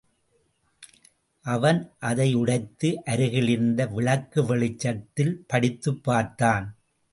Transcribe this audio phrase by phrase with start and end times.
[1.45, 6.77] அவன் அதை உடைத்து அருகில் இருந்த விளக்கு வெளிச்சத்தில் படித்துப் பார்த்தான்.